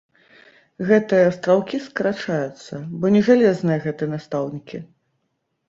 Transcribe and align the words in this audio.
Гэтыя 0.87 1.27
астраўкі 1.31 1.81
скарачаюцца, 1.87 2.73
бо 2.99 3.13
не 3.19 3.23
жалезныя 3.29 3.79
гэтыя 3.87 4.13
настаўнікі. 4.17 4.85